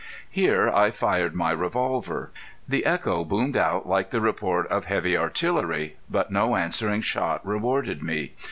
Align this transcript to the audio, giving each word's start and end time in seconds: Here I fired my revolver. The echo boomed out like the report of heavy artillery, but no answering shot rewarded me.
Here 0.31 0.67
I 0.67 0.89
fired 0.89 1.35
my 1.35 1.51
revolver. 1.51 2.31
The 2.67 2.87
echo 2.87 3.23
boomed 3.23 3.55
out 3.55 3.87
like 3.87 4.09
the 4.09 4.19
report 4.19 4.65
of 4.69 4.85
heavy 4.85 5.15
artillery, 5.15 5.95
but 6.09 6.31
no 6.31 6.55
answering 6.55 7.01
shot 7.01 7.45
rewarded 7.45 8.01
me. 8.01 8.33